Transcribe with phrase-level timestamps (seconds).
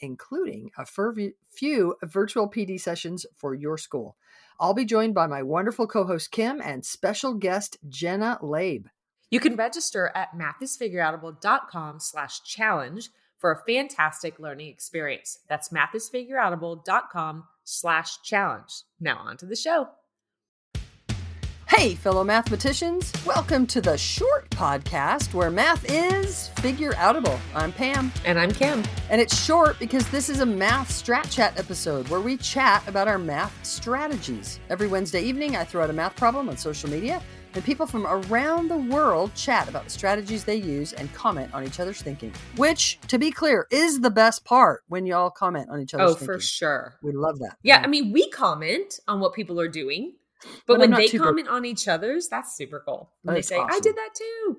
[0.00, 0.86] including a
[1.50, 4.16] few virtual PD sessions for your school.
[4.60, 8.86] I'll be joined by my wonderful co host Kim and special guest Jenna Laib.
[9.30, 15.40] You can register at mathisfigureoutable.com slash challenge for a fantastic learning experience.
[15.48, 18.72] That's mathisfigureoutable.com slash challenge.
[19.00, 19.88] Now on to the show.
[21.76, 27.36] Hey, fellow mathematicians, welcome to the short podcast where math is figure outable.
[27.52, 28.12] I'm Pam.
[28.24, 28.84] And I'm Kim.
[29.10, 33.08] And it's short because this is a math strat chat episode where we chat about
[33.08, 34.60] our math strategies.
[34.70, 37.20] Every Wednesday evening, I throw out a math problem on social media,
[37.54, 41.64] and people from around the world chat about the strategies they use and comment on
[41.66, 42.32] each other's thinking.
[42.56, 46.14] Which, to be clear, is the best part when y'all comment on each other's oh,
[46.14, 46.26] thinking.
[46.36, 46.94] for sure.
[47.02, 47.56] We love that.
[47.64, 50.14] Yeah, I mean, we comment on what people are doing
[50.66, 53.10] but, but when they comment on each other's, that's super cool.
[53.22, 53.70] When they say, awesome.
[53.74, 54.58] I did that too.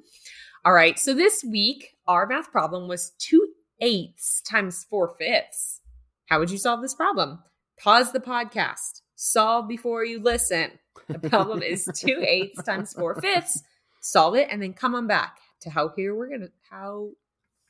[0.63, 0.97] All right.
[0.97, 3.49] So this week, our math problem was two
[3.81, 5.81] eighths times four fifths.
[6.27, 7.39] How would you solve this problem?
[7.79, 9.01] Pause the podcast.
[9.15, 10.71] Solve before you listen.
[11.07, 13.61] The problem is two eighths times four fifths.
[14.01, 17.09] Solve it and then come on back to how here we're gonna how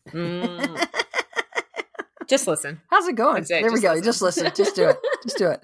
[0.09, 0.87] mm.
[2.27, 2.81] just listen.
[2.89, 3.43] How's it going?
[3.43, 3.49] It.
[3.49, 3.89] There just we go.
[3.89, 4.03] Listen.
[4.03, 4.51] Just listen.
[4.55, 4.97] Just do it.
[5.23, 5.63] Just do it.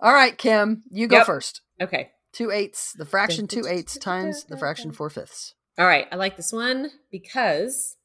[0.00, 1.26] All right, Kim, you go yep.
[1.26, 1.62] first.
[1.80, 2.10] Okay.
[2.32, 5.54] Two eighths, the fraction two eighths times the fraction four fifths.
[5.78, 6.06] All right.
[6.10, 7.96] I like this one because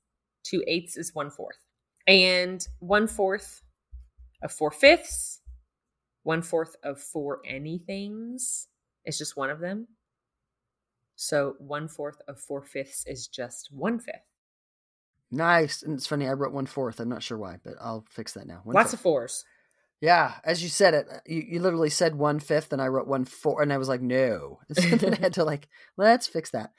[0.43, 1.57] two eighths is one fourth.
[2.07, 3.61] And one fourth
[4.41, 5.41] of four fifths,
[6.23, 8.67] one fourth of four anythings
[9.05, 9.87] is just one of them.
[11.15, 14.15] So one fourth of four fifths is just one fifth.
[15.29, 15.83] Nice.
[15.83, 16.99] And it's funny, I wrote one fourth.
[16.99, 18.61] I'm not sure why, but I'll fix that now.
[18.63, 19.45] One Lots of fours.
[20.01, 23.23] Yeah, as you said it, you, you literally said one fifth, and I wrote one
[23.23, 24.59] four, and I was like, no.
[24.73, 26.71] So then I had to like, let's fix that.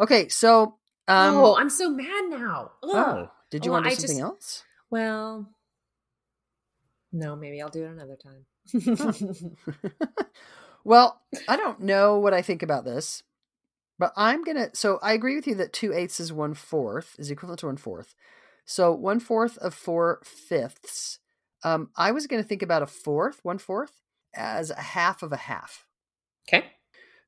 [0.00, 2.70] Okay, so um, oh, I'm so mad now.
[2.82, 2.90] Ugh.
[2.92, 4.64] Oh, did you want to do something just, else?
[4.90, 5.46] Well,
[7.12, 8.46] no, maybe I'll do it another time.
[10.84, 13.22] well, I don't know what I think about this,
[13.98, 14.70] but I'm gonna.
[14.72, 17.76] So I agree with you that two eighths is one fourth is equivalent to one
[17.76, 18.14] fourth.
[18.64, 21.18] So one fourth of four fifths
[21.62, 23.92] um, I was going to think about a fourth, one fourth,
[24.34, 25.84] as a half of a half.
[26.48, 26.66] Okay.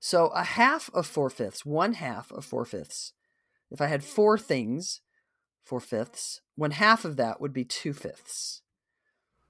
[0.01, 3.13] So a half of four fifths, one half of four fifths.
[3.71, 5.01] If I had four things,
[5.65, 8.63] four fifths, one half of that would be two fifths.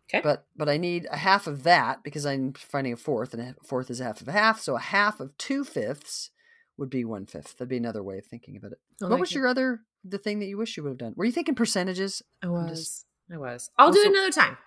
[0.08, 0.20] Okay.
[0.22, 3.54] But but I need a half of that because I'm finding a fourth, and a
[3.64, 4.60] fourth is a half of a half.
[4.60, 6.30] So a half of two fifths
[6.76, 7.56] would be one fifth.
[7.56, 8.78] That'd be another way of thinking about it.
[9.02, 9.36] I what was it.
[9.36, 11.14] your other the thing that you wish you would have done?
[11.16, 12.22] Were you thinking percentages?
[12.42, 12.78] I was.
[12.78, 13.06] Just...
[13.32, 13.70] I was.
[13.78, 14.58] I'll do it another time.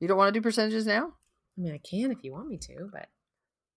[0.00, 1.12] You don't want to do percentages now?
[1.56, 3.08] I mean, I can if you want me to, but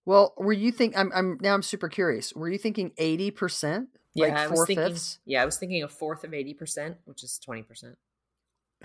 [0.05, 2.33] well, were you think I'm I'm now I'm super curious.
[2.33, 3.89] Were you thinking eighty percent?
[4.15, 4.87] Yeah, like I was thinking.
[4.87, 5.19] Fifths?
[5.25, 7.95] Yeah, I was thinking a fourth of eighty percent, which is twenty percent.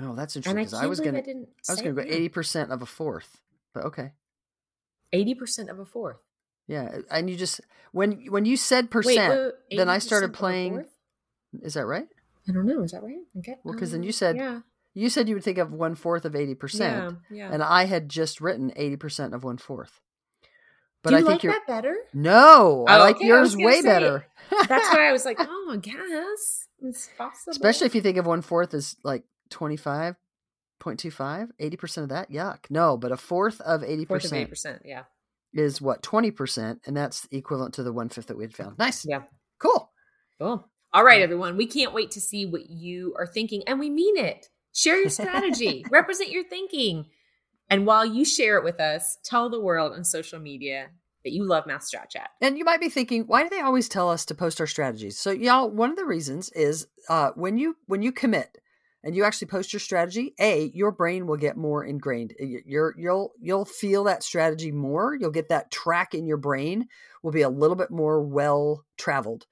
[0.00, 0.64] Oh, that's interesting.
[0.64, 1.30] Because I, I, was gonna I,
[1.68, 3.40] I was gonna go eighty percent of a fourth,
[3.72, 4.12] but okay.
[5.12, 6.18] Eighty percent of a fourth.
[6.66, 7.60] Yeah, and you just
[7.92, 10.84] when when you said percent, wait, wait, then I started playing.
[11.62, 12.08] Is that right?
[12.48, 12.82] I don't know.
[12.82, 13.22] Is that right?
[13.38, 13.56] Okay.
[13.64, 14.60] Well, because then um, you said yeah.
[14.94, 17.52] You said you would think of one fourth of eighty percent, yeah, yeah.
[17.52, 20.00] and I had just written eighty percent of one fourth.
[21.02, 21.96] But Do you I think like you're that better.
[22.14, 24.26] No, oh, I like okay, yours I way say, better.
[24.68, 27.50] that's why I was like, oh, I guess it's possible.
[27.50, 30.16] Especially if you think of one fourth as like twenty five
[30.78, 32.30] point two five, 80 percent of that.
[32.30, 35.02] Yuck, no, but a fourth of eighty percent, Fourth of 80%, yeah,
[35.52, 38.78] is what twenty percent, and that's equivalent to the one fifth that we had found.
[38.78, 39.22] Nice, yeah,
[39.58, 39.90] cool,
[40.38, 40.68] cool.
[40.92, 44.16] All right, everyone, we can't wait to see what you are thinking, and we mean
[44.16, 44.48] it.
[44.74, 47.06] Share your strategy, represent your thinking.
[47.70, 50.90] And while you share it with us, tell the world on social media
[51.24, 52.30] that you love Math Strat Chat.
[52.42, 55.18] And you might be thinking, why do they always tell us to post our strategies?
[55.18, 58.58] So, y'all, one of the reasons is uh, when you when you commit
[59.02, 62.34] and you actually post your strategy, a your brain will get more ingrained.
[62.38, 65.16] You're you'll you'll feel that strategy more.
[65.18, 66.88] You'll get that track in your brain
[67.22, 69.46] will be a little bit more well traveled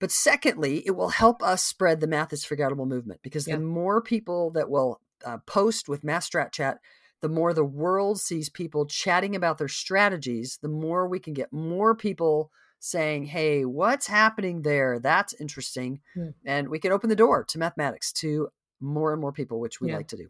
[0.00, 3.56] But secondly, it will help us spread the Math is Figureoutable movement because yeah.
[3.56, 6.78] the more people that will uh, post with Math Strat Chat,
[7.20, 11.52] the more the world sees people chatting about their strategies, the more we can get
[11.52, 15.00] more people saying, Hey, what's happening there?
[15.00, 16.00] That's interesting.
[16.14, 16.28] Hmm.
[16.46, 18.48] And we can open the door to mathematics to
[18.80, 19.96] more and more people, which we yeah.
[19.96, 20.28] like to do.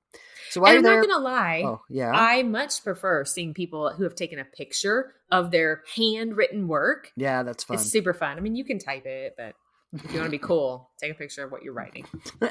[0.51, 4.05] So while I'm there, not gonna lie, oh, yeah, I much prefer seeing people who
[4.05, 7.13] have taken a picture of their handwritten work.
[7.17, 7.77] Yeah, that's fun.
[7.77, 8.39] It's super fun.
[8.39, 9.55] I mean, you can type it, but
[9.93, 12.07] if you want to be cool, take a picture of what you're writing.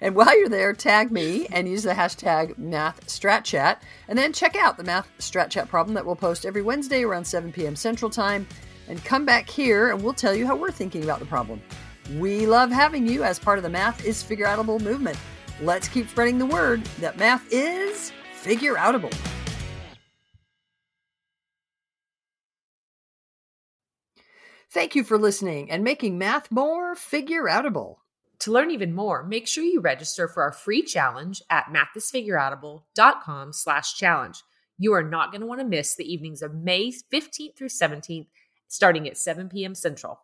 [0.00, 3.78] and while you're there, tag me and use the hashtag MathStratChat.
[4.08, 7.24] And then check out the Math Strat Chat problem that we'll post every Wednesday around
[7.24, 7.74] 7 p.m.
[7.74, 8.46] Central Time.
[8.86, 11.60] And come back here and we'll tell you how we're thinking about the problem.
[12.12, 15.18] We love having you as part of the Math is Figureoutable movement.
[15.60, 18.12] Let's keep spreading the word that math is
[18.42, 19.14] figureoutable.
[24.70, 27.96] Thank you for listening and making math more figureoutable.
[28.40, 33.94] To learn even more, make sure you register for our free challenge at mathisfigureoutable.com slash
[33.94, 34.42] challenge.
[34.76, 38.26] You are not going to want to miss the evenings of May 15th through 17th,
[38.66, 39.76] starting at 7 p.m.
[39.76, 40.23] Central